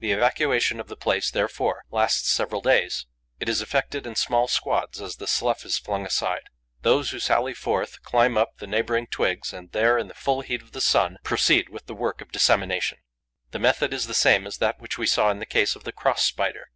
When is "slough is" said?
5.28-5.78